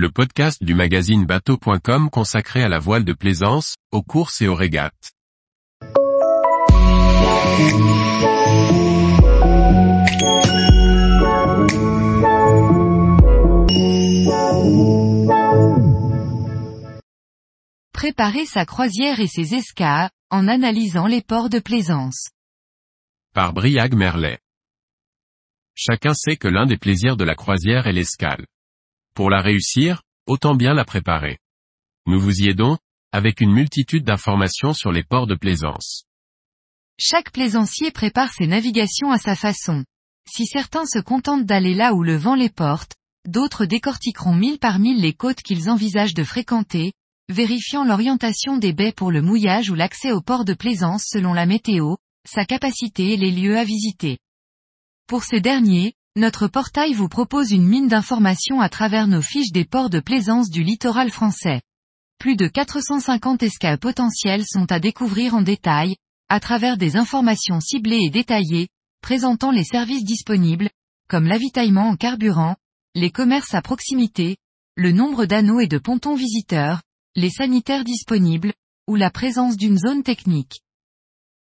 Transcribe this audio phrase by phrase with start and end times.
[0.00, 4.54] le podcast du magazine bateau.com consacré à la voile de plaisance, aux courses et aux
[4.54, 5.12] régates.
[17.92, 22.30] Préparer sa croisière et ses escas, en analysant les ports de plaisance.
[23.34, 24.38] Par Briag Merlet.
[25.74, 28.46] Chacun sait que l'un des plaisirs de la croisière est l'escale.
[29.14, 31.38] Pour la réussir, autant bien la préparer.
[32.06, 32.78] Nous vous y aidons,
[33.12, 36.04] avec une multitude d'informations sur les ports de plaisance.
[36.98, 39.84] Chaque plaisancier prépare ses navigations à sa façon.
[40.28, 42.94] Si certains se contentent d'aller là où le vent les porte,
[43.26, 46.92] d'autres décortiqueront mille par mille les côtes qu'ils envisagent de fréquenter,
[47.28, 51.46] vérifiant l'orientation des baies pour le mouillage ou l'accès au port de plaisance selon la
[51.46, 51.96] météo,
[52.28, 54.18] sa capacité et les lieux à visiter.
[55.06, 59.64] Pour ces derniers, notre portail vous propose une mine d'informations à travers nos fiches des
[59.64, 61.62] ports de plaisance du littoral français.
[62.18, 65.94] Plus de 450 escales potentiels sont à découvrir en détail,
[66.28, 68.68] à travers des informations ciblées et détaillées,
[69.02, 70.68] présentant les services disponibles,
[71.08, 72.56] comme l'avitaillement en carburant,
[72.94, 74.36] les commerces à proximité,
[74.76, 76.82] le nombre d'anneaux et de pontons visiteurs,
[77.14, 78.52] les sanitaires disponibles,
[78.88, 80.60] ou la présence d'une zone technique.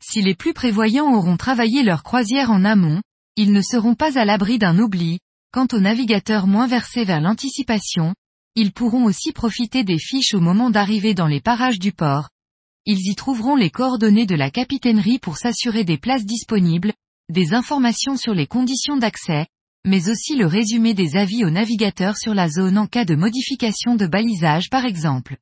[0.00, 3.02] Si les plus prévoyants auront travaillé leur croisière en amont,
[3.36, 5.18] ils ne seront pas à l'abri d'un oubli,
[5.52, 8.14] quant aux navigateurs moins versés vers l'anticipation,
[8.54, 12.28] ils pourront aussi profiter des fiches au moment d'arriver dans les parages du port.
[12.84, 16.92] Ils y trouveront les coordonnées de la capitainerie pour s'assurer des places disponibles,
[17.30, 19.46] des informations sur les conditions d'accès,
[19.86, 23.94] mais aussi le résumé des avis aux navigateurs sur la zone en cas de modification
[23.94, 25.36] de balisage par exemple.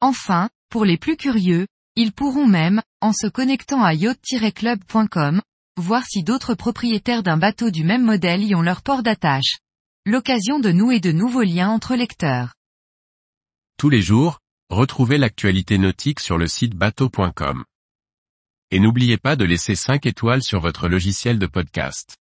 [0.00, 1.66] Enfin, pour les plus curieux,
[1.96, 5.42] ils pourront même, en se connectant à yacht-club.com,
[5.80, 9.58] voir si d'autres propriétaires d'un bateau du même modèle y ont leur port d'attache.
[10.04, 12.54] L'occasion de nouer de nouveaux liens entre lecteurs.
[13.78, 17.64] Tous les jours, retrouvez l'actualité nautique sur le site bateau.com.
[18.70, 22.16] Et n'oubliez pas de laisser 5 étoiles sur votre logiciel de podcast.